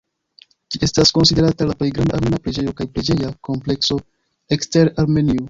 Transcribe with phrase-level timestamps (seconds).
[0.75, 4.01] Ĝi estas konsiderata la plej granda armena preĝejo kaj preĝeja komplekso
[4.59, 5.39] ekster Armenio.